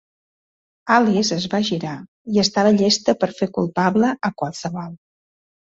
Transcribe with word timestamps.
Alice 0.95 1.35
es 1.41 1.45
va 1.51 1.59
girar, 1.67 1.93
i 2.37 2.43
estava 2.45 2.73
llesta 2.79 3.17
per 3.21 3.31
fer 3.43 3.51
culpable 3.61 4.13
a 4.31 4.35
qualsevol. 4.43 5.01